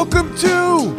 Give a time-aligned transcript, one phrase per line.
[0.00, 0.94] Welcome to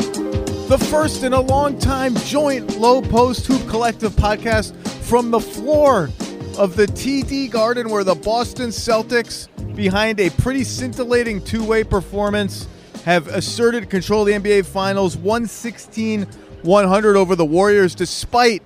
[0.67, 4.75] the first in a long time joint Lowe Post hoop collective podcast
[5.05, 6.09] from the floor
[6.57, 12.67] of the TD Garden, where the Boston Celtics, behind a pretty scintillating two way performance,
[13.05, 16.23] have asserted control of the NBA Finals 116
[16.63, 18.61] 100 over the Warriors, despite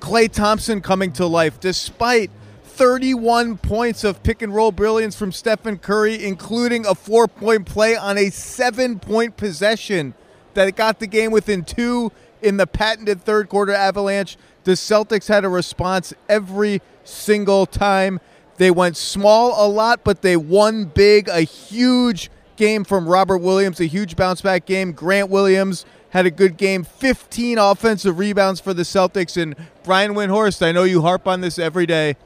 [0.00, 2.30] Klay Thompson coming to life, despite
[2.74, 7.94] 31 points of pick and roll brilliance from Stephen Curry, including a four point play
[7.94, 10.12] on a seven point possession
[10.54, 12.10] that got the game within two
[12.42, 14.36] in the patented third quarter avalanche.
[14.64, 18.18] The Celtics had a response every single time.
[18.56, 21.28] They went small a lot, but they won big.
[21.28, 24.90] A huge game from Robert Williams, a huge bounce back game.
[24.90, 26.82] Grant Williams had a good game.
[26.82, 29.40] 15 offensive rebounds for the Celtics.
[29.40, 29.54] And
[29.84, 32.16] Brian Windhorst, I know you harp on this every day.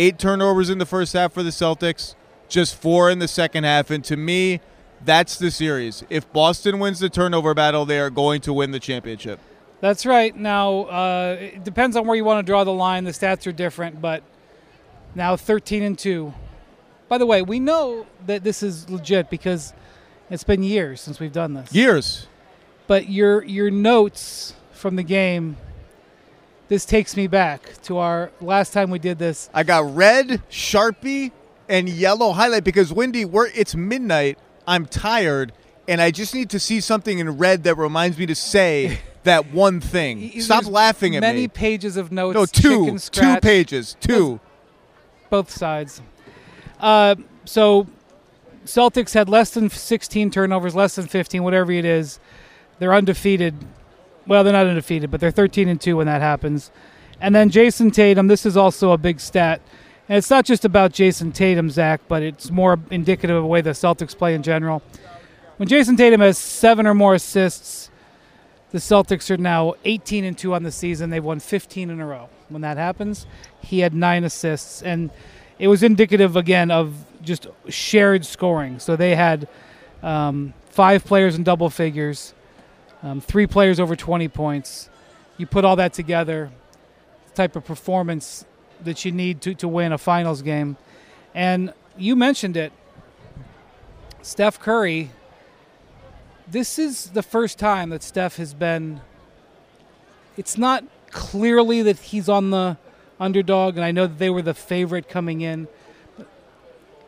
[0.00, 2.14] Eight turnovers in the first half for the Celtics,
[2.48, 3.90] just four in the second half.
[3.90, 4.62] And to me,
[5.04, 6.02] that's the series.
[6.08, 9.40] If Boston wins the turnover battle, they are going to win the championship.
[9.82, 10.34] That's right.
[10.34, 13.04] Now, uh, it depends on where you want to draw the line.
[13.04, 14.22] The stats are different, but
[15.14, 16.32] now 13 and 2.
[17.10, 19.74] By the way, we know that this is legit because
[20.30, 21.74] it's been years since we've done this.
[21.74, 22.26] Years.
[22.86, 25.58] But your your notes from the game
[26.70, 29.50] this takes me back to our last time we did this.
[29.52, 31.32] I got red, Sharpie,
[31.68, 34.38] and yellow highlight because Windy, we're it's midnight.
[34.68, 35.52] I'm tired,
[35.88, 39.52] and I just need to see something in red that reminds me to say that
[39.52, 40.40] one thing.
[40.40, 41.40] Stop There's laughing at many me.
[41.40, 42.36] Many pages of notes.
[42.36, 44.38] No, two, two pages, two.
[45.28, 46.00] both sides.
[46.78, 47.88] Uh, so
[48.64, 52.20] Celtics had less than 16 turnovers, less than 15, whatever it is.
[52.78, 53.56] They're undefeated.
[54.30, 56.70] Well, they're not undefeated, but they're 13 and 2 when that happens.
[57.20, 59.60] And then Jayson Tatum, this is also a big stat.
[60.08, 63.60] And it's not just about Jayson Tatum, Zach, but it's more indicative of the way
[63.60, 64.84] the Celtics play in general.
[65.56, 67.90] When Jayson Tatum has seven or more assists,
[68.70, 71.10] the Celtics are now 18 and 2 on the season.
[71.10, 72.28] They've won 15 in a row.
[72.50, 73.26] When that happens,
[73.60, 74.80] he had nine assists.
[74.80, 75.10] And
[75.58, 78.78] it was indicative, again, of just shared scoring.
[78.78, 79.48] So they had
[80.04, 82.32] um, five players in double figures,
[83.02, 84.88] um, three players over 20 points.
[85.36, 86.50] You put all that together,
[87.28, 88.44] the type of performance
[88.82, 90.76] that you need to, to win a finals game.
[91.34, 92.72] And you mentioned it,
[94.22, 95.10] Steph Curry.
[96.46, 99.00] This is the first time that Steph has been.
[100.36, 102.76] It's not clearly that he's on the
[103.18, 105.68] underdog, and I know that they were the favorite coming in.
[106.16, 106.26] But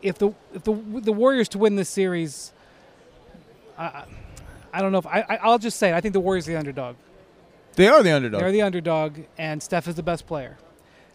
[0.00, 2.52] if the if the the Warriors to win this series,
[4.72, 6.58] I don't know if I I'll just say it, I think the Warriors are the
[6.58, 6.96] underdog.
[7.74, 8.40] They are the underdog.
[8.40, 10.58] They're the underdog, and Steph is the best player.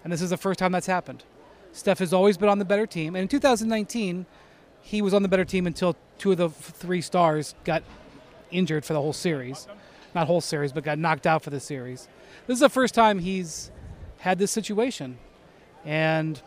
[0.04, 1.24] And this is the first time that's happened.
[1.72, 3.16] Steph has always been on the better team.
[3.16, 4.26] And in 2019,
[4.82, 7.84] he was on the better team until two of the three stars got
[8.50, 9.68] injured for the whole series.
[10.16, 12.08] Not whole series, but got knocked out for the series.
[12.48, 13.70] This is the first time he's
[14.20, 15.20] had this situation.
[15.86, 16.42] And,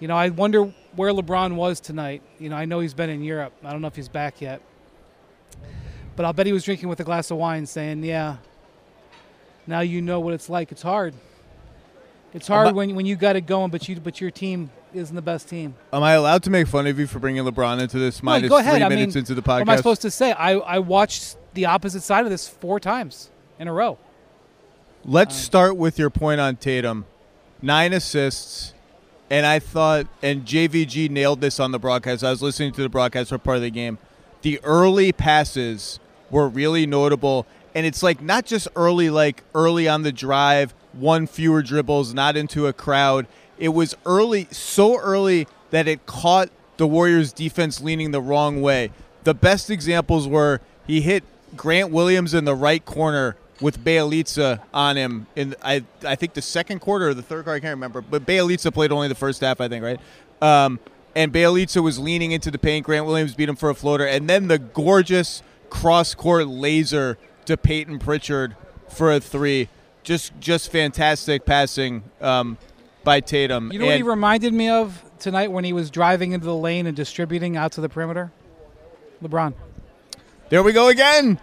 [0.00, 2.22] you know, I wonder where LeBron was tonight.
[2.38, 3.52] You know, I know he's been in Europe.
[3.64, 4.60] I don't know if he's back yet.
[6.20, 8.36] But I'll bet he was drinking with a glass of wine saying, yeah,
[9.66, 10.70] now you know what it's like.
[10.70, 11.14] It's hard.
[12.34, 15.22] It's hard when, when you got it going, but you but your team isn't the
[15.22, 15.76] best team.
[15.94, 18.58] Am I allowed to make fun of you for bringing LeBron into this minus go
[18.58, 18.74] ahead.
[18.74, 20.32] three I minutes mean, into the What am I supposed to say?
[20.32, 23.96] I, I watched the opposite side of this four times in a row.
[25.06, 27.06] Let's Um, start with your point on Tatum.
[27.62, 28.74] Nine assists,
[29.30, 32.22] and I thought, and JVG nailed this on the broadcast.
[32.22, 33.96] I was listening to the broadcast for part of the game.
[34.42, 35.98] The early passes
[36.30, 41.26] were really notable, and it's like not just early, like early on the drive, one
[41.26, 43.26] fewer dribbles, not into a crowd.
[43.58, 48.90] It was early, so early that it caught the Warriors' defense leaning the wrong way.
[49.24, 51.24] The best examples were he hit
[51.56, 56.42] Grant Williams in the right corner with Bjelica on him in I I think the
[56.42, 59.42] second quarter or the third quarter I can't remember, but Bjelica played only the first
[59.42, 60.00] half I think right,
[60.40, 60.80] um,
[61.14, 62.86] and Bjelica was leaning into the paint.
[62.86, 67.56] Grant Williams beat him for a floater, and then the gorgeous cross court laser to
[67.56, 68.56] Payton Pritchard
[68.88, 69.68] for a three.
[70.02, 72.58] Just just fantastic passing um,
[73.04, 73.70] by Tatum.
[73.72, 76.86] You know what he reminded me of tonight when he was driving into the lane
[76.86, 78.32] and distributing out to the perimeter?
[79.22, 79.54] LeBron.
[80.48, 81.38] There we go again.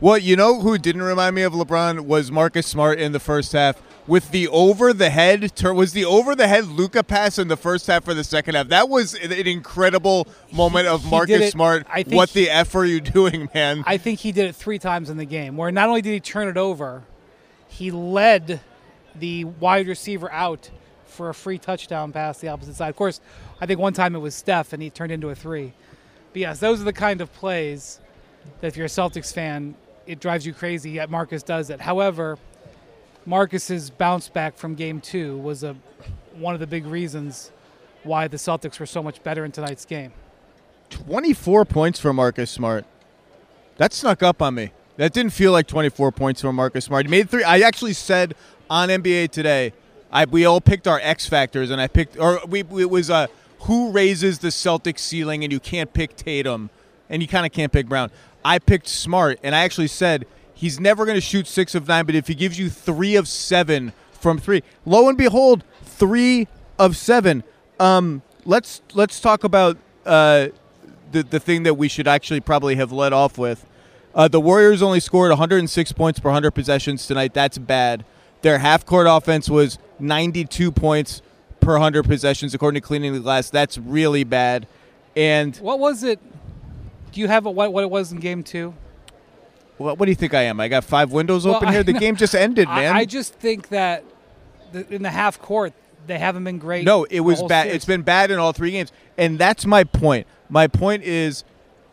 [0.00, 3.52] Well, you know who didn't remind me of LeBron was Marcus Smart in the first
[3.52, 7.48] half with the over the head turn was the over the head Luka pass in
[7.48, 8.68] the first half for the second half.
[8.68, 11.86] That was an incredible moment of Marcus Smart.
[11.88, 13.84] I think What he- the f are you doing, man?
[13.86, 16.20] I think he did it three times in the game, where not only did he
[16.20, 17.04] turn it over,
[17.68, 18.60] he led
[19.14, 20.70] the wide receiver out
[21.06, 22.88] for a free touchdown pass the opposite side.
[22.88, 23.20] Of course,
[23.60, 25.74] I think one time it was Steph and he turned into a three.
[26.32, 28.00] But yes, those are the kind of plays
[28.60, 29.74] that if you're a Celtics fan,
[30.06, 30.92] it drives you crazy.
[30.92, 31.80] Yet Marcus does it.
[31.82, 32.38] However,
[33.26, 35.76] Marcus's bounce back from Game Two was a
[36.34, 37.52] one of the big reasons
[38.02, 40.12] why the Celtics were so much better in tonight's game.
[40.90, 42.84] 24 points for Marcus Smart.
[43.76, 44.72] That snuck up on me.
[44.96, 47.06] That didn't feel like 24 points for Marcus Smart.
[47.06, 47.44] He made three.
[47.44, 48.34] I actually said
[48.68, 49.72] on NBA today,
[50.10, 53.28] I we all picked our X factors, and I picked, or we it was uh,
[53.60, 56.70] who raises the Celtics ceiling, and you can't pick Tatum,
[57.08, 58.10] and you kind of can't pick Brown.
[58.44, 60.26] I picked Smart, and I actually said
[60.62, 63.26] he's never going to shoot six of nine, but if he gives you three of
[63.26, 66.46] seven from three, lo and behold, three
[66.78, 67.42] of seven.
[67.80, 69.76] Um, let's let's talk about
[70.06, 70.48] uh,
[71.10, 73.66] the the thing that we should actually probably have led off with.
[74.14, 77.34] Uh, the Warriors only scored 106 points per 100 possessions tonight.
[77.34, 78.04] That's bad.
[78.42, 81.22] Their half court offense was 92 points
[81.60, 83.50] per 100 possessions, according to Cleaning the Glass.
[83.50, 84.66] That's really bad.
[85.16, 86.20] And What was it?
[87.10, 88.74] Do you have a, what what it was in Game Two?
[89.82, 90.60] What, what do you think I am?
[90.60, 91.82] I got five windows Well, open I here.
[91.82, 92.00] The know.
[92.00, 92.94] game just ended, man.
[92.94, 94.04] I, I just think that
[94.72, 95.72] the, in the half court
[96.06, 96.84] they haven't been great.
[96.84, 97.64] No, it was bad.
[97.64, 97.76] series.
[97.76, 100.26] It's been bad in all three games, and that's my point.
[100.48, 101.44] My point is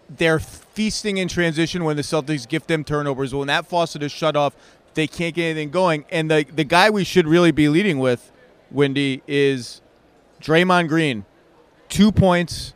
[0.10, 3.34] they're feasting in transition when the Celtics gift them turnovers.
[3.34, 4.56] When that faucet is shut off,
[4.96, 6.06] they can't get anything going.
[6.10, 8.32] And the the guy we should really be leading with,
[8.72, 9.82] Windy, is
[10.42, 11.26] Draymond Green.
[11.88, 12.74] Two points,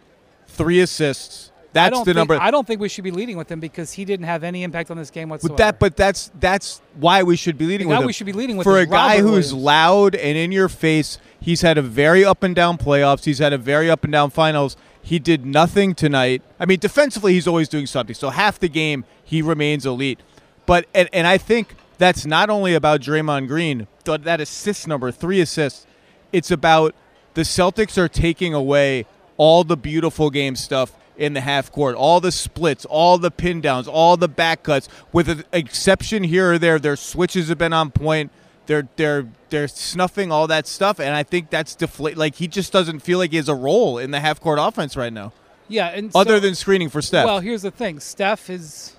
[0.47, 1.51] three assists.
[1.75, 2.37] I That's don't the think, number.
[2.39, 4.91] I don't think we should be leading with him because he didn't have any impact
[4.91, 5.53] on this game whatsoever.
[5.53, 8.05] But that, but that's that's why we should be leading The with him.
[8.07, 9.53] we should be leading with for a guy Robert who's Williams.
[9.53, 11.17] loud and in your face.
[11.39, 13.25] He's had a very up and down playoffs.
[13.25, 14.77] He's had a very up and down finals.
[15.01, 16.41] He did nothing tonight.
[16.59, 18.13] I mean, defensively, he's always doing something.
[18.13, 20.19] So half the game, he remains elite.
[20.65, 23.87] But and, and I think that's not only about Draymond Green.
[24.05, 25.85] th- That assist number, three assists.
[26.31, 26.95] It's about
[27.33, 29.05] the Celtics are taking away
[29.37, 33.61] all the beautiful game stuff in the half court, all the splits, all the pin
[33.61, 34.89] downs, all the back cuts.
[35.11, 38.31] With an exception here or there, their switches have been on point.
[38.65, 42.17] They're they're they're snuffing all that stuff, and I think that's deflate.
[42.17, 44.95] Like he just doesn't feel like he has a role in the half court offense
[44.95, 45.33] right now,
[45.67, 47.25] yeah, and other so- than screening for Steph.
[47.25, 48.95] Well, here's the thing: Steph is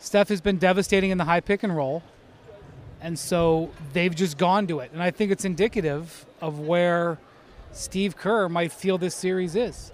[0.00, 2.02] Steph has been devastating in the high pick and roll,
[3.00, 4.90] and so they've just gone to it.
[4.92, 7.18] And I think it's indicative of where
[7.72, 9.92] Steve Kerr might feel this series is.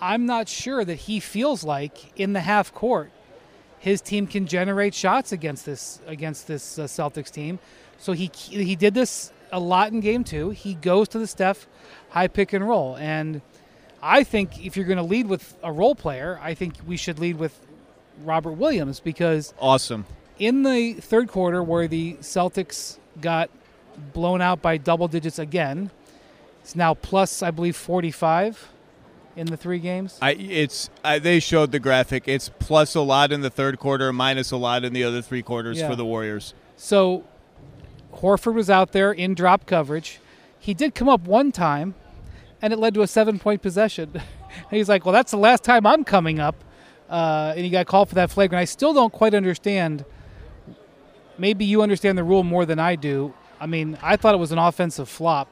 [0.00, 3.10] I'm not sure that he feels like in the half court
[3.78, 7.58] his team can generate shots against this against this uh, Celtics team.
[7.98, 10.50] So he he did this a lot in game 2.
[10.50, 11.66] He goes to the Steph
[12.10, 13.40] high pick and roll and
[14.02, 17.18] I think if you're going to lead with a role player, I think we should
[17.18, 17.58] lead with
[18.22, 20.06] Robert Williams because awesome.
[20.38, 23.50] in the third quarter where the Celtics got
[24.12, 25.90] blown out by double digits again,
[26.62, 28.68] it's now plus I believe 45
[29.38, 30.18] in the three games.
[30.20, 32.26] I it's I, they showed the graphic.
[32.28, 35.42] It's plus a lot in the third quarter, minus a lot in the other three
[35.42, 35.88] quarters Yeah.
[35.88, 36.54] for the Warriors.
[36.76, 37.24] So
[38.16, 40.20] Horford was out there in drop coverage.
[40.58, 41.94] He did come up one time,
[42.60, 44.10] and it led to a seven point possession.
[44.14, 44.22] and
[44.70, 46.64] he's like, Well, that's the last time I'm coming up.
[47.08, 48.60] Uh, and he got called for that flagrant.
[48.60, 50.04] I still don't quite understand.
[51.38, 53.32] Maybe you understand the rule more than I do.
[53.60, 55.48] I mean, I thought it was an offensive flop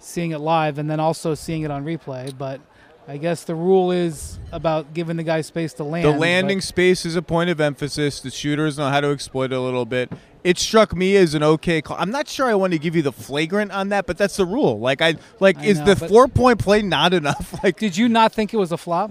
[0.00, 2.60] seeing it live and then also seeing it on replay, but
[3.08, 6.04] I guess the rule is about giving the guy space to land.
[6.04, 8.20] The landing space is a point of emphasis.
[8.20, 10.12] The shooters know how to exploit it a little bit.
[10.44, 11.96] It struck me as an okay call.
[11.98, 14.44] I'm not sure I want to give you the flagrant on that, but that's the
[14.44, 14.78] rule.
[14.78, 17.54] Like I like I is know, the four point play not enough?
[17.62, 19.10] Like Did you not think it was a flop?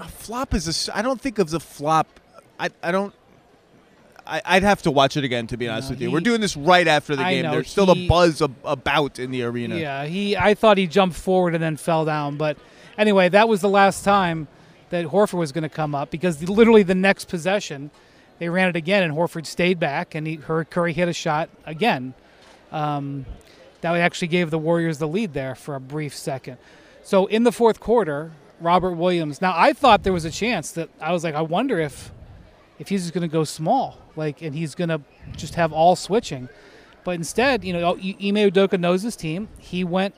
[0.00, 0.96] a flop is a.
[0.96, 2.08] I don't think of the flop.
[2.58, 3.14] I I don't.
[4.28, 6.08] I, I'd have to watch it again to be honest No, with you.
[6.08, 7.42] he- We're doing this right after the I game.
[7.44, 9.76] know, There's still he- a buzz ab- about in the arena.
[9.76, 10.36] Yeah, he.
[10.36, 12.56] I thought he jumped forward and then fell down, but
[12.98, 14.48] anyway, that was the last time
[14.90, 17.90] that Horford was going to come up because literally the next possession,
[18.38, 21.48] they ran it again and Horford stayed back and he, her, Curry hit a shot
[21.66, 22.14] again.
[22.72, 23.24] Um,
[23.80, 26.58] that actually gave the Warriors the lead there for a brief second.
[27.02, 29.40] So in the fourth quarter, Robert Williams.
[29.40, 32.10] Now I thought there was a chance that I was like, I wonder if
[32.78, 35.00] if he's just going to go small, like, and he's going to
[35.36, 36.50] just have all switching.
[37.04, 39.48] But instead, you know, I- oh, Ime Udoka knows his team.
[39.58, 40.14] He went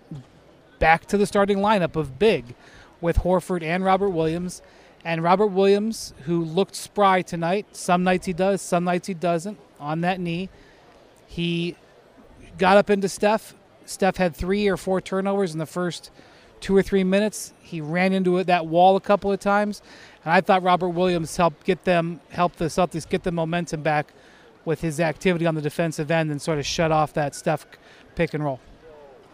[0.81, 2.57] back to the starting lineup of big
[3.01, 4.63] with Horford and Robert Williams.
[5.05, 9.59] And Robert Williams, who looked spry tonight, some nights he does, some nights he doesn't,
[9.79, 10.51] on that knee.
[11.27, 11.77] He
[12.59, 13.55] got up into Steph.
[13.87, 16.11] Steph had three or four turnovers in the first
[16.61, 17.53] two or three minutes.
[17.61, 19.83] He ran into that wall a couple of times.
[20.25, 24.13] And I thought Robert Williams helped get them, help the Celtics get the momentum back
[24.65, 27.67] with his activity on the defensive end and sort of shut off that Steph
[28.15, 28.61] pick and roll.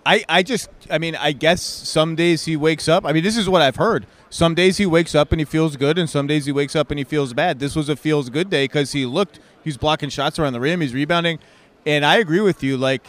[0.06, 3.04] I, I just I mean I guess some days he wakes up.
[3.04, 4.06] I mean this is what I've heard.
[4.30, 6.90] Some days he wakes up and he feels good, and some days he wakes up
[6.90, 7.58] and he feels bad.
[7.58, 10.80] This was a feels good day because he looked he's blocking shots around the rim,
[10.80, 11.40] he's rebounding,
[11.84, 12.76] and I agree with you.
[12.76, 13.02] Like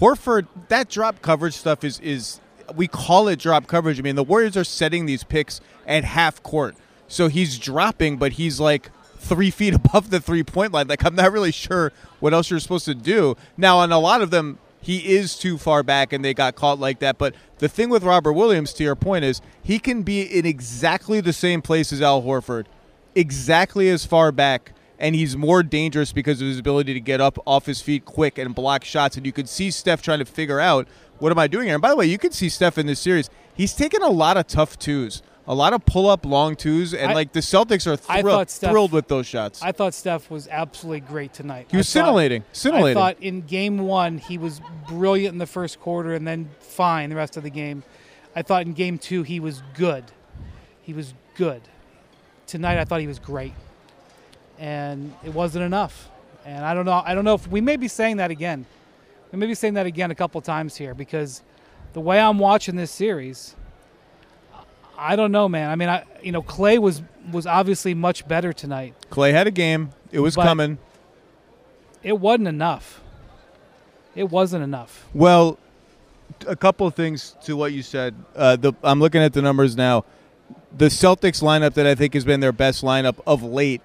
[0.00, 2.40] Horford, that drop coverage stuff is is
[2.74, 3.98] we call it drop coverage.
[3.98, 6.76] I mean the Warriors are setting these picks at half court,
[7.08, 10.88] so he's dropping, but he's like three feet above the three point line.
[10.88, 13.36] Like I'm not really sure what else you're supposed to do.
[13.56, 16.78] Now on a lot of them he is too far back and they got caught
[16.78, 17.16] like that.
[17.16, 21.22] But the thing with Robert Williams, to your point, is he can be in exactly
[21.22, 22.66] the same place as Al Horford,
[23.14, 24.72] exactly as far back,
[25.04, 28.38] and he's more dangerous because of his ability to get up off his feet quick
[28.38, 29.16] and block shots.
[29.16, 31.74] And you could see Steph trying to figure out what am I doing here.
[31.74, 33.28] And by the way, you can see Steph in this series.
[33.54, 37.10] He's taken a lot of tough twos a lot of pull up long twos, and
[37.10, 39.60] I- like the Celtics are thrill- Steph- thrilled with those shots.
[39.62, 41.66] I thought Steph was absolutely great tonight.
[41.70, 42.96] he was I thought- scintillating, scintillating.
[42.96, 47.10] I thought in game one he was brilliant in the first quarter and then fine
[47.10, 47.82] the rest of the game.
[48.34, 50.04] I thought in game two he was good.
[50.80, 51.60] He was good.
[52.46, 53.52] Tonight I thought he was great,
[54.58, 56.08] and it wasn't enough.
[56.44, 57.02] And I don't know.
[57.04, 58.66] I don't know if we may be saying that again.
[59.32, 61.42] We may be saying that again a couple times here because
[61.92, 63.54] the way I'm watching this series,
[64.96, 65.70] I don't know, man.
[65.70, 68.94] I mean, I you know Klay was was obviously much better tonight.
[69.10, 69.90] Klay had a game.
[70.12, 70.78] It was coming.
[72.02, 73.00] It wasn't enough.
[74.14, 75.08] It wasn't enough.
[75.14, 75.58] Well,
[76.46, 78.14] a couple of things to what you said.
[78.36, 80.04] Uh, the, I'm looking at the numbers now.
[80.76, 83.80] The Celtics lineup that I think has been their best lineup of late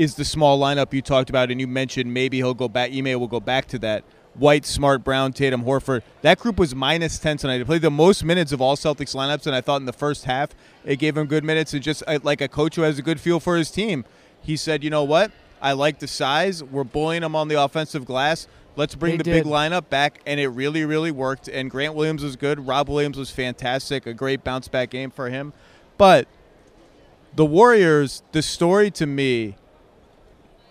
[0.00, 2.90] is the small lineup you talked about, and you mentioned maybe he'll go back.
[2.90, 4.02] Ime will go back to that.
[4.32, 6.00] White, Smart, Brown, Tatum, Horford.
[6.22, 7.58] That group was minus 10 tonight.
[7.58, 10.24] They played the most minutes of all Celtics lineups, and I thought in the first
[10.24, 10.50] half
[10.86, 11.74] it gave him good minutes.
[11.74, 14.06] And just uh, like a coach who has a good feel for his team,
[14.40, 15.32] he said, you know what?
[15.60, 16.64] I like the size.
[16.64, 18.48] We're bullying them on the offensive glass.
[18.76, 21.46] Let's bring They the big lineup back, and it really, really worked.
[21.46, 22.66] And Grant Williams was good.
[22.66, 24.06] Rob Williams was fantastic.
[24.06, 25.52] A great bounce back game for him.
[25.98, 26.26] But
[27.36, 29.56] the Warriors, the story to me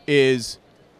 [0.09, 0.57] is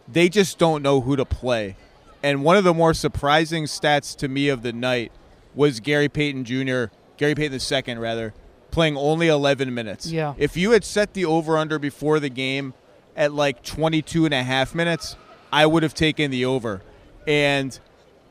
[0.07, 1.75] they just don't know who to play.
[2.21, 5.11] And one of the more surprising stats to me of the night
[5.55, 8.33] was Gary Payton Jr., Gary Payton II, rather,
[8.69, 10.11] playing only 11 minutes.
[10.11, 10.35] Yeah.
[10.37, 12.75] If you had set the over under before the game
[13.15, 15.15] at like 22 and a half minutes,
[15.51, 16.81] I would have taken the over.
[17.27, 17.77] And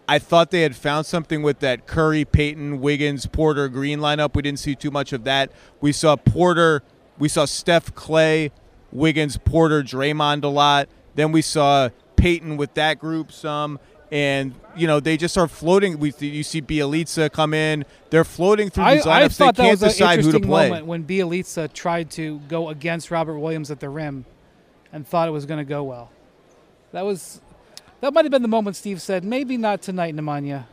[0.06, 4.34] I thought they had found something with that Curry, Payton, Wiggins, Porter, Green lineup.
[4.36, 5.50] We didn't see too much of that.
[5.80, 6.82] We saw Porter,
[7.18, 8.52] we saw Steph Klay,
[8.92, 10.88] Wiggins, Porter, Draymond a lot.
[11.14, 13.78] Then we saw Payton with that group some.
[14.10, 15.98] And you know they just are floating.
[15.98, 17.84] We you see Bjelica come in.
[18.08, 19.36] They're floating through I, these I lineups.
[19.36, 20.70] thought they that can't was an decide who to play.
[20.70, 24.24] moment when Bjelica tried to go against Robert Williams at the rim,
[24.94, 26.10] and thought it was going to go well.
[26.92, 27.42] That was
[28.00, 30.64] that might have been the moment Steve said, "Maybe not tonight, Nemanja."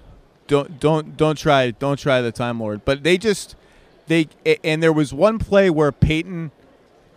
[0.48, 3.56] don't don't don't try don't try the time lord but they just
[4.08, 4.28] they
[4.64, 6.52] and there was one play where Payton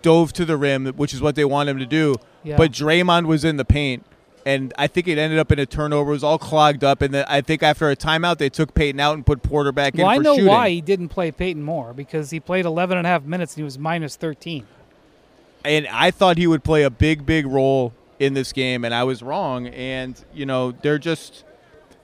[0.08, 2.56] dove to the rim which is what they want him to do Yeah.
[2.56, 4.04] but Draymond was in the paint
[4.46, 7.12] and I think it ended up in a turnover it was all clogged up and
[7.14, 10.02] then I think after a timeout they took Payton out and put Porter back Well,
[10.02, 12.96] in Well, I know shooting why he didn't play Payton more because he played 11
[12.98, 14.64] and a half minutes and he was minus 13.
[15.64, 19.04] and I thought he would play a big, big role in this game, and I
[19.04, 19.66] was wrong.
[19.68, 21.44] And you know, they're just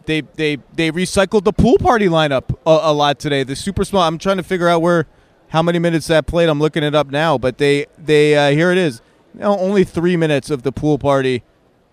[0.06, 3.42] they they they recycled the pool party lineup a, a lot today.
[3.42, 4.02] The super small.
[4.02, 5.06] I'm trying to figure out where
[5.54, 6.48] how many minutes that played.
[6.48, 9.00] I'm looking it up now, but they they uh, here it is.
[9.32, 11.44] No, only three minutes of the pool party,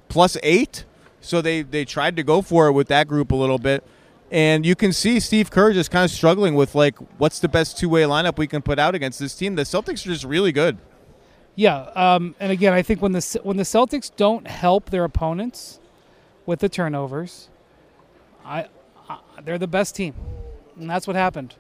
[0.10, 0.84] plus eight.
[1.22, 3.84] So they they tried to go for it with that group a little bit.
[4.32, 7.78] And you can see Steve Kerr just kind of struggling with like, what's the best
[7.78, 9.54] two way lineup we can put out against this team?
[9.54, 10.80] The Celtics are just really good.
[11.54, 15.80] Yeah, um, and again, I think when the when the Celtics don't help their opponents
[16.48, 17.50] with the turnovers,
[18.44, 18.70] I,
[19.08, 20.16] I they're the best team,
[20.80, 21.54] and that's what happened.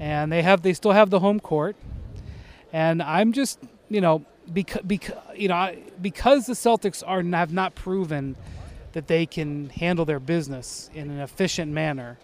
[0.00, 1.76] And they have they still have the home court,
[2.72, 3.58] and I'm just
[3.90, 8.34] you know because because you know because the Celtics are have not proven
[8.92, 12.18] that they can handle their business in an efficient manner.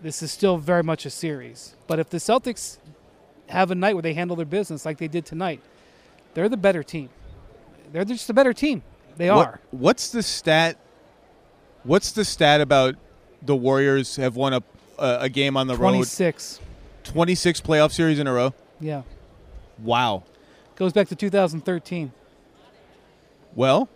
[0.00, 1.74] This is still very much a series.
[1.86, 2.78] But if the Celtics
[3.48, 5.60] have a night where they handle their business like they did tonight,
[6.34, 7.08] they're the better team.
[7.92, 8.82] They're just a better team.
[9.16, 9.60] They What- are.
[9.70, 10.76] What's the stat?
[11.84, 12.96] What's the stat about
[13.42, 14.62] the Warriors have won a
[14.98, 15.90] a, a game on the road?
[15.90, 16.56] 26.
[16.56, 16.65] Twenty six
[17.12, 18.54] playoff series in a row.
[18.80, 19.02] Yeah.
[19.78, 20.24] Wow.
[20.76, 22.12] Goes back to 2013.
[23.54, 23.88] Well,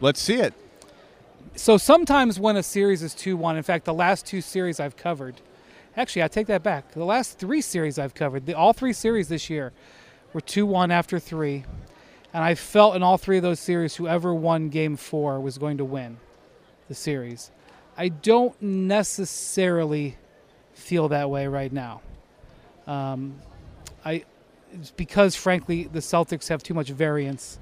[0.00, 0.54] let's see it.
[1.56, 4.96] So sometimes when a series is 2 1, in fact, the last two series I've
[4.96, 5.40] covered,
[5.96, 6.92] actually, I take that back.
[6.92, 9.72] The last three series I've covered, the, all three series this year
[10.32, 11.64] were 2 1 after three.
[12.32, 15.78] And I felt in all three of those series, whoever won game four was going
[15.78, 16.18] to win
[16.88, 17.50] the series.
[17.96, 20.16] I don't necessarily
[20.80, 22.00] feel that way right now.
[22.86, 23.36] Um,
[24.04, 24.24] I
[24.72, 27.58] it's because frankly the Celtics have too much variance.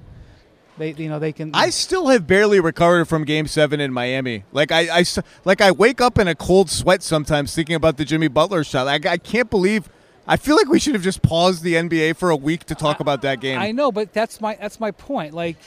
[0.77, 1.51] They you know they can.
[1.53, 4.45] I still have barely recovered from Game Seven in Miami.
[4.51, 5.05] Like I, I
[5.43, 8.87] like I wake up in a cold sweat sometimes thinking about the Jimmy Butler shot.
[8.87, 9.89] I, I can't believe.
[10.25, 12.99] I feel like we should have just paused the NBA for a week to talk
[12.99, 13.59] about that game.
[13.59, 15.33] I know, but that's my that's my point.
[15.33, 15.57] Like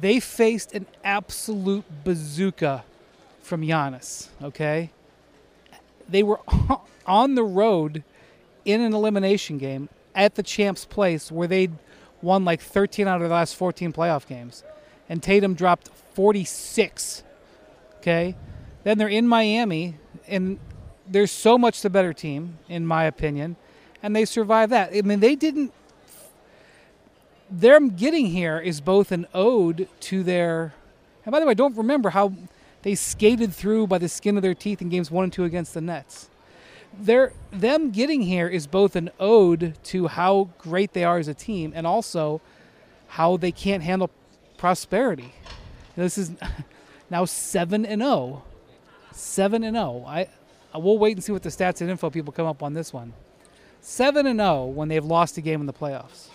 [0.00, 2.84] they faced an absolute bazooka
[3.40, 4.28] from Giannis.
[4.42, 4.92] Okay,
[6.08, 6.40] they were
[7.06, 8.02] on the road
[8.64, 11.72] in an elimination game at the champs' place where they'd
[12.20, 14.64] won like 13 out of the last 14 playoff games,
[15.08, 17.22] and Tatum dropped 46.
[17.98, 18.36] Okay,
[18.84, 19.96] then they're in Miami,
[20.26, 20.58] and
[21.06, 23.56] there's so much the better team, in my opinion,
[24.02, 24.92] and they survive that.
[24.94, 25.72] I mean, they didn't
[27.50, 30.74] them getting here is both an ode to their.
[31.24, 32.32] And by the way, I don't remember how
[32.82, 35.74] they skated through by the skin of their teeth in games one and two against
[35.74, 36.28] the Nets.
[36.98, 41.34] Their them getting here is both an ode to how great they are as a
[41.34, 42.40] team, and also
[43.08, 44.10] how they can't handle
[44.56, 45.34] prosperity.
[45.96, 46.32] This is
[47.10, 48.42] now seven and zero,
[49.12, 50.02] seven and oh.
[50.02, 50.06] zero.
[50.06, 50.28] I
[50.78, 53.12] we'll wait and see what the stats and info people come up on this one.
[53.80, 56.28] Seven and zero when they've lost a game in the playoffs.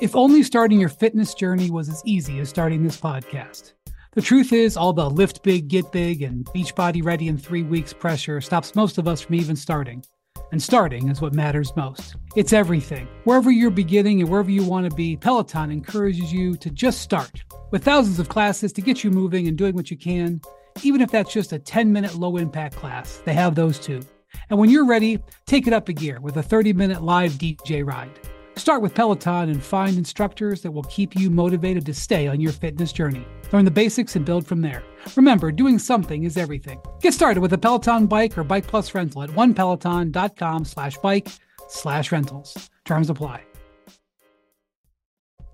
[0.00, 3.72] If only starting your fitness journey was as easy as starting this podcast.
[4.12, 7.92] The truth is, all the lift big, get big, and Beachbody ready in three weeks
[7.92, 10.04] pressure stops most of us from even starting.
[10.50, 12.16] And starting is what matters most.
[12.34, 13.06] It's everything.
[13.22, 17.44] Wherever you're beginning and wherever you want to be, Peloton encourages you to just start.
[17.70, 20.40] With thousands of classes to get you moving and doing what you can,
[20.82, 24.00] even if that's just a 10 minute low impact class, they have those too.
[24.48, 27.86] And when you're ready, take it up a gear with a 30 minute live DJ
[27.86, 28.18] ride.
[28.60, 32.52] Start with Peloton and find instructors that will keep you motivated to stay on your
[32.52, 33.26] fitness journey.
[33.52, 34.84] Learn the basics and build from there.
[35.16, 36.78] Remember, doing something is everything.
[37.00, 41.28] Get started with a Peloton bike or bike plus rental at onepeloton.com slash bike
[41.70, 42.68] slash rentals.
[42.84, 43.49] Terms apply.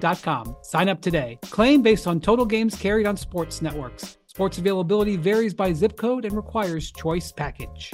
[0.00, 0.56] directtv.com.
[0.62, 1.38] Sign up today.
[1.42, 4.18] Claim based on total games carried on sports networks.
[4.26, 7.92] Sports availability varies by zip code and requires choice package.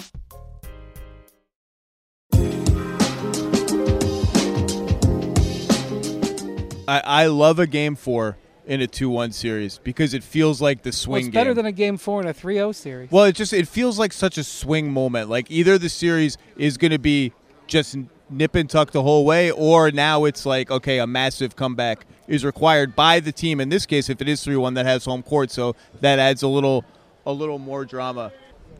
[6.88, 10.92] I, I love a game four in a two-one series because it feels like the
[10.92, 11.56] swing Well, it's better game.
[11.56, 13.10] than a game four in a 3 0 series.
[13.10, 15.28] Well, it just it feels like such a swing moment.
[15.28, 17.32] Like either the series is going to be
[17.66, 17.96] just
[18.28, 22.44] nip and tuck the whole way, or now it's like okay, a massive comeback is
[22.44, 23.60] required by the team.
[23.60, 26.42] In this case, if it is three one, that has home court, so that adds
[26.42, 26.84] a little
[27.24, 28.32] a little more drama.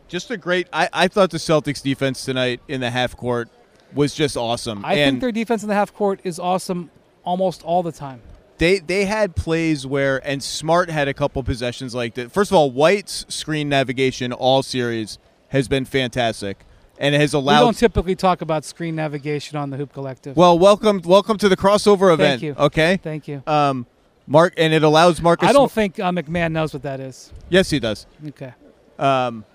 [0.07, 0.67] Just a great.
[0.71, 3.49] I, I thought the Celtics defense tonight in the half court
[3.93, 4.85] was just awesome.
[4.85, 6.91] I and think their defense in the half court is awesome
[7.23, 8.21] almost all the time.
[8.57, 12.31] they they had plays where and Smart had a couple possessions like that.
[12.31, 16.65] First of all, White's screen navigation all series has been fantastic
[16.99, 20.35] and it has allowed We don't typically talk about screen navigation on the Hoop Collective.
[20.35, 22.55] Well, welcome welcome to the crossover event, Thank you.
[22.65, 22.97] okay?
[23.01, 23.43] Thank you.
[23.47, 23.85] Um
[24.25, 27.31] Mark and it allows Marcus I don't think uh, MacMahon knows what that is.
[27.49, 28.05] Yes, he does.
[28.27, 28.53] Okay.
[28.99, 29.45] Um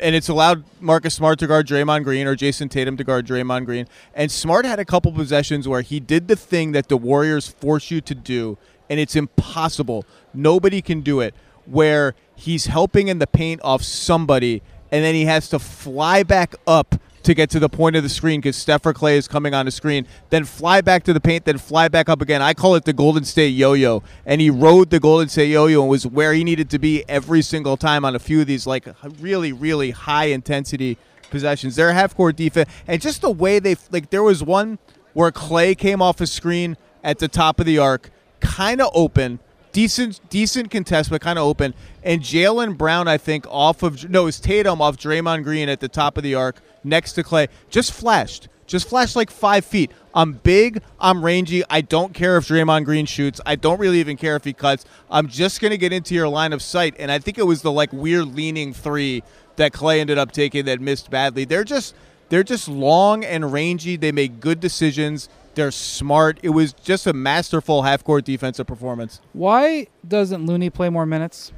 [0.00, 3.66] and it's allowed Marcus Smart to guard Draymond Green or Jayson Tatum to guard Draymond
[3.66, 3.86] Green.
[4.14, 7.90] And Smart had a couple possessions where he did the thing that the Warriors force
[7.90, 8.58] you to do,
[8.90, 10.04] and it's impossible.
[10.34, 11.34] Nobody can do it.
[11.66, 16.54] Where he's helping in the paint off somebody, and then he has to fly back
[16.66, 19.54] up to get to the point of the screen because Steph or Klay is coming
[19.54, 22.42] on the screen, then fly back to the paint, then fly back up again.
[22.42, 25.90] I call it the Golden State yo-yo, and he rode the Golden State yo-yo and
[25.90, 28.86] was where he needed to be every single time on a few of these like
[29.20, 30.98] really, really high intensity
[31.30, 31.76] possessions.
[31.76, 34.10] Their half court defense and just the way they like.
[34.10, 34.78] There was one
[35.14, 39.38] where Klay came off a screen at the top of the arc, kind of open
[39.72, 41.74] decent decent contest, but kind of open.
[42.02, 45.80] And Jaylen Brown, I think, off of no, it was Tatum off Draymond Green at
[45.80, 48.48] the top of the arc next to Klay, just flashed.
[48.66, 49.90] Just flashed like five feet.
[50.14, 50.82] I'm big.
[50.98, 51.62] I'm rangy.
[51.68, 53.40] I don't care if Draymond Green shoots.
[53.44, 54.84] I don't really even care if he cuts.
[55.10, 56.94] I'm just gonna get into your line of sight.
[56.98, 59.22] And I think it was the like weird leaning three
[59.56, 61.44] that Klay ended up taking that missed badly.
[61.44, 61.94] They're just
[62.28, 63.96] they're just long and rangy.
[63.96, 65.28] They make good decisions.
[65.54, 66.38] They're smart.
[66.42, 69.20] It was just a masterful half court defensive performance.
[69.32, 71.52] Why doesn't Looney play more minutes?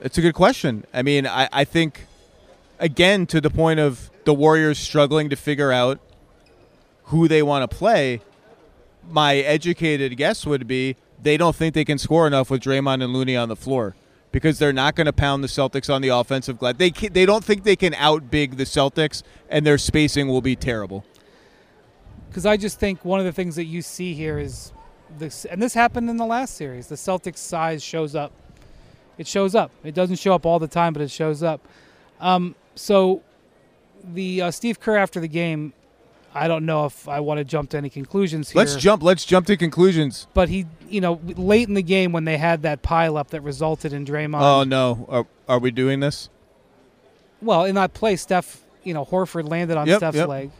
[0.00, 0.84] It's a good question.
[0.94, 2.06] I mean, I, I think,
[2.78, 6.00] again, to the point of the Warriors struggling to figure out
[7.04, 8.20] who they want to play,
[9.08, 13.12] my educated guess would be they don't think they can score enough with Draymond and
[13.12, 13.94] Looney on the floor
[14.32, 16.76] because they're not going to pound the Celtics on the offensive glass.
[16.76, 20.56] They can, they don't think they can outbig the Celtics, and their spacing will be
[20.56, 21.04] terrible.
[22.30, 24.72] Because I just think one of the things that you see here is
[25.18, 26.86] this, and this happened in the last series.
[26.86, 28.32] The Celtics' size shows up.
[29.18, 29.72] It shows up.
[29.82, 31.60] It doesn't show up all the time, but it shows up.
[32.20, 33.22] Um, so,
[34.04, 35.72] the uh, Steve Kerr after the game,
[36.32, 38.60] I don't know if I want to jump to any conclusions here.
[38.60, 39.02] Let's jump.
[39.02, 40.28] Let's jump to conclusions.
[40.32, 43.40] But he, you know, late in the game when they had that pile up that
[43.40, 44.40] resulted in Draymond.
[44.40, 46.30] Oh no, are, are we doing this?
[47.42, 50.28] Well, in that play, Steph, you know, Horford landed on Yep, Steph's yep.
[50.28, 50.50] leg.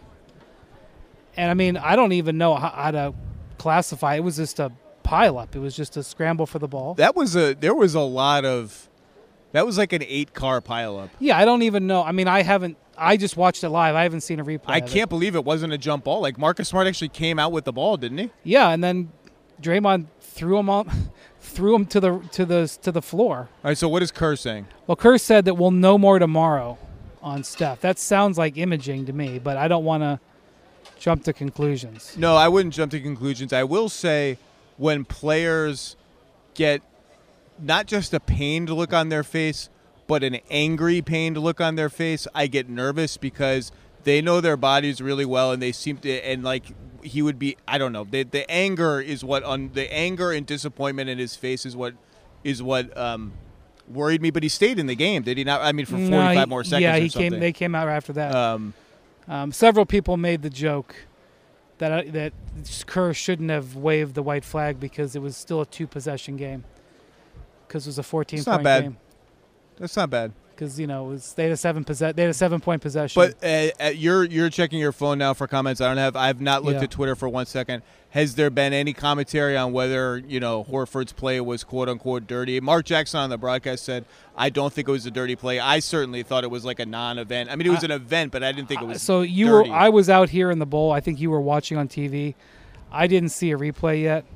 [1.37, 3.15] And I mean, I don't even know how, how to
[3.59, 4.17] classify.
[4.17, 5.55] It was just a pile up.
[5.55, 6.95] It was just a scramble for the ball.
[6.95, 7.55] That was a.
[7.55, 8.89] There was a lot of.
[9.53, 11.11] That was like an eight car pileup.
[11.19, 12.03] Yeah, I don't even know.
[12.03, 12.77] I mean, I haven't.
[12.97, 13.95] I just watched it live.
[13.95, 14.69] I haven't seen a replay.
[14.69, 16.21] I can't believe it wasn't a jump ball.
[16.21, 18.31] Like Marcus Smart actually came out with the ball, didn't he?
[18.45, 19.11] Yeah, and then
[19.61, 23.49] Draymond threw him on, threw him to the to the to the floor.
[23.65, 23.79] All right.
[23.79, 24.67] So what is Kerr saying?
[24.87, 26.79] Well, Kerr said that we'll know more tomorrow
[27.23, 27.81] on Steph.
[27.81, 30.21] That sounds like imaging to me, but I don't want to
[31.01, 32.15] jump to conclusions.
[32.17, 33.53] No, I wouldn't jump to conclusions.
[33.53, 34.39] I will say
[34.77, 35.97] when players
[36.55, 36.83] get
[37.59, 39.69] not just a pained look on their face,
[40.07, 43.73] but an angry, pained look on their face, I get nervous because
[44.05, 46.65] they know their bodies really well and they seem to, and like
[47.03, 50.47] he would be, I don't know, the, the anger is what, on the anger and
[50.47, 51.95] disappointment in his face is what,
[52.45, 53.33] is what, um,
[53.89, 55.61] worried me, but he stayed in the game, did he not?
[55.61, 56.83] I mean, for 45 No, he- more seconds.
[56.83, 57.39] Yeah, he came.
[57.39, 58.35] They came out after that.
[58.35, 58.75] Um,
[59.31, 60.95] Um, several people made the joke
[61.79, 62.33] that uh, that
[62.87, 66.65] Kerr shouldn't have waved the white flag because it was still a two possession game.
[67.67, 68.83] Because it was a fourteen It's not bad.
[68.83, 68.97] game.
[69.79, 70.33] that's not bad.
[70.61, 72.83] Because you know it was, they had a seven possess they had a seven point
[72.83, 73.19] possession.
[73.19, 75.81] But uh, uh, you're you're checking your phone now for comments.
[75.81, 76.17] I don't have.
[76.17, 76.83] I've not looked Yeah.
[76.85, 77.83] at Twitter for one second.
[78.11, 82.61] Has there been any commentary on whether you know Horford's play was quote unquote dirty?
[82.61, 84.05] Mark Jackson on the broadcast said,
[84.37, 85.59] "I don't think it was a dirty play.
[85.59, 87.51] I certainly thought it was like a non-event.
[87.51, 89.47] I mean, it was I- an event, but I didn't think it was." so you
[89.47, 89.71] dirty.
[89.71, 90.93] were I was out here in the bowl.
[90.93, 92.35] I think you were watching on TV.
[92.93, 94.27] I didn't see a replay yet.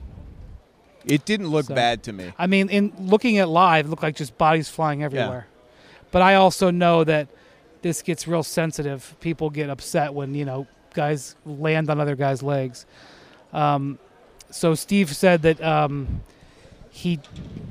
[1.04, 2.32] it didn't look so- bad to me.
[2.38, 5.48] I mean, in looking at live, it looked like just bodies flying everywhere.
[6.14, 7.27] But I also know that
[7.83, 9.16] this gets real sensitive.
[9.18, 12.87] People get upset when you know guys land on other guys' legs.
[13.53, 13.98] Um,
[14.48, 16.20] so Steve said that um,
[16.90, 17.18] he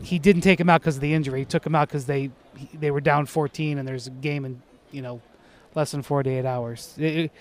[0.01, 1.39] he didn't take him out because of the injury.
[1.39, 2.31] He took him out because they
[2.73, 5.21] they were down 14 and there's a game in you know
[5.73, 6.95] less than 48 hours.
[6.97, 7.31] It- it-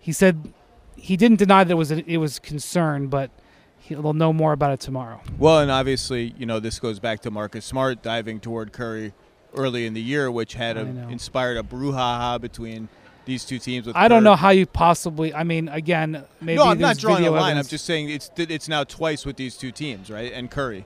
[0.00, 0.52] he said
[0.96, 3.30] he didn't deny that it was a, it was concern, but
[3.78, 5.20] he'll know more about it tomorrow.
[5.38, 9.12] Well, and obviously, you know, this goes back to Marcus Smart diving toward Curry
[9.54, 12.88] early in the year, which had a, inspired a brouhaha between
[13.24, 13.86] these two teams.
[13.86, 15.34] With I don't know how you possibly.
[15.34, 17.52] I mean, again, maybe no, I'm not drawing a line.
[17.52, 17.66] evidence.
[17.66, 20.32] I'm just saying it's it's now twice with these two teams, right?
[20.32, 20.84] And Curry.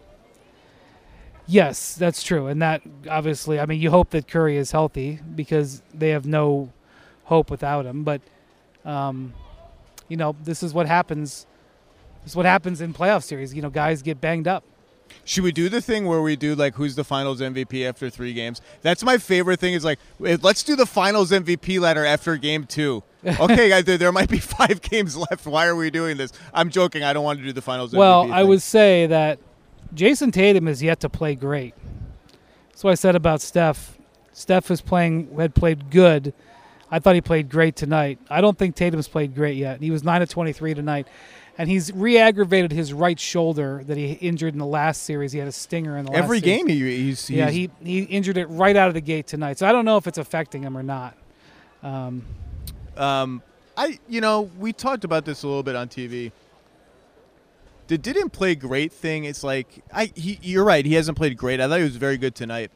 [1.47, 3.61] Yes, that's true, and that obviously.
[3.61, 6.71] I mean, you hope that Curry is healthy because they have no
[7.25, 8.05] hope without him.
[8.05, 8.21] But,
[8.85, 9.35] um,
[10.09, 11.47] you know, this is what happens.
[12.23, 13.55] This is what happens in playoff series.
[13.55, 14.65] You know, guys get banged up.
[15.25, 18.33] Should we do the thing where we do like who's the Finals MVP after three
[18.35, 18.61] games?
[18.83, 19.75] That's my favorite thing.
[19.75, 23.03] Is like eh, let's do the Finals MVP ladder after game two.
[23.41, 25.47] Okay, guys, there, there might be five games left.
[25.47, 26.31] Why are we doing this?
[26.53, 27.03] I'm joking.
[27.03, 27.95] I don't want to do the Finals.
[27.95, 28.49] Well, MVP I thing.
[28.49, 29.39] would say that
[29.95, 31.75] Jayson Tatum is yet to play great.
[32.69, 33.97] That's what I said about Steph.
[34.35, 36.35] Steph was playing had played good.
[36.91, 38.19] I thought he played great tonight.
[38.29, 39.81] I don't think Tatum's played great yet.
[39.81, 41.09] He was nine of twenty three tonight,
[41.57, 45.33] and he's re-aggravated his right shoulder that he injured in the last series.
[45.33, 46.59] He had a stinger in the last every series.
[46.59, 49.59] game he, he's, Yeah, he he injured it right out of the gate tonight.
[49.59, 51.17] So I don't know if it's affecting him or not.
[51.83, 52.25] Um,
[52.97, 53.43] Um,
[53.77, 56.33] I you know we talked about this a little bit on TV.
[57.87, 59.25] The didn't play great thing.
[59.25, 60.85] It's like I he, you're right.
[60.85, 61.61] He hasn't played great.
[61.61, 62.71] I thought he was very good tonight.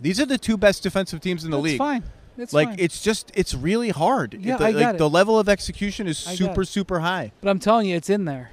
[0.00, 1.78] These are the two best defensive teams in the that's league.
[1.78, 2.02] fine.
[2.42, 2.76] It's like fine.
[2.80, 4.34] it's just it's really hard.
[4.34, 4.98] Yeah, the, I like got it.
[4.98, 6.66] the level of execution is I got super it.
[6.66, 7.32] super high.
[7.40, 8.50] but I'm telling you, it's in there.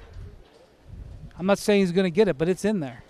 [1.38, 3.04] I'm not saying he's going to get it, but it's in there.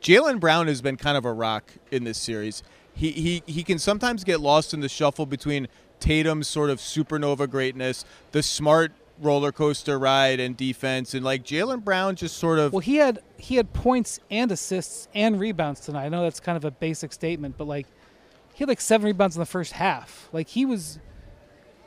[0.00, 2.62] Jaylen Brown has been kind of a rock in this series.
[2.94, 5.68] He he he can sometimes get lost in the shuffle between
[6.00, 11.84] Tatum's sort of supernova greatness, the smart roller coaster ride and defense, and like Jaylen
[11.84, 16.06] Brown just sort of Well, he had he had points and assists and rebounds tonight.
[16.06, 17.86] I know that's kind of a basic statement, but like
[18.62, 20.28] he had like seven rebounds in the first half.
[20.32, 21.00] Like he was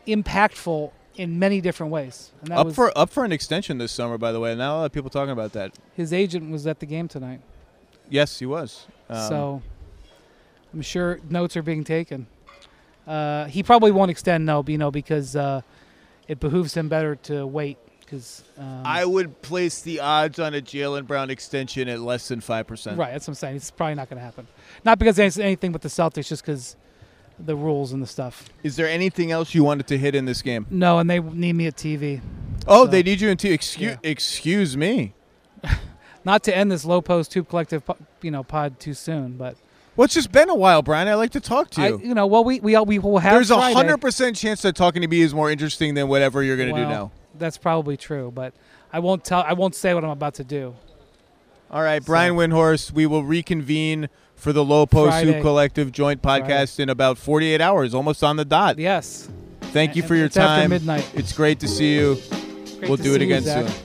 [0.06, 2.34] impactful in many different ways.
[2.42, 4.18] And that up was for up for an extension this summer.
[4.18, 5.72] By the way, now a lot of people talking about that.
[5.94, 7.40] his agent was at the game tonight.
[8.10, 8.88] Yes, he was.
[9.10, 9.62] Um, so
[10.74, 12.28] I'm sure notes are being taken.
[13.08, 15.62] Uh, he probably won't extend, no, you know, because uh,
[16.28, 17.78] it behooves him better to wait.
[18.06, 22.40] Because um, I would place the odds on a Jaylen Brown extension at less than
[22.40, 22.98] five percent.
[22.98, 23.56] right, that's what I'm saying.
[23.56, 24.48] It's probably not going to happen.
[24.84, 26.76] Not because anything with the Celtics, just because
[27.40, 28.48] the rules and the stuff.
[28.64, 30.66] Is there anything else you wanted to hit in this game?
[30.70, 32.22] No, and they need me at TV.
[32.68, 33.38] Oh, So- they need you in.
[33.38, 33.98] T- excuse, Yeah.
[34.10, 35.14] excuse me.
[36.24, 37.84] Not to end this Lowe Post tube collective,
[38.22, 39.58] you know, pod too soon, but
[39.96, 41.08] Well, it's just been a while, Brian.
[41.08, 42.02] I like to talk to I, you.
[42.04, 43.34] you know, well, we we all- we will have.
[43.34, 46.58] There's a hundred percent chance that talking to me is more interesting than whatever you're
[46.58, 47.12] going to do now.
[47.38, 48.54] That's probably true, but
[48.92, 49.42] I won't tell.
[49.42, 50.76] I won't say what I'm about to do.
[51.72, 52.92] All right, Brian Windhorst.
[52.92, 55.34] We will reconvene for the Lowe Post Friday.
[55.34, 58.78] Hoop Collective joint podcast in about 48 hours, almost on the dot.
[58.78, 59.30] Yes.
[59.62, 60.70] Thank you for your time.
[60.70, 61.10] midnight.
[61.16, 62.18] It's great to see you.
[62.78, 63.85] Great we'll do it you, again soon.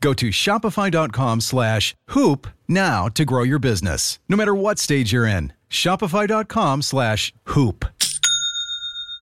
[0.00, 5.26] Go to shopify.com slash hoop now to grow your business, no matter what stage you're
[5.26, 5.52] in.
[5.68, 7.84] Shopify.com slash hoop.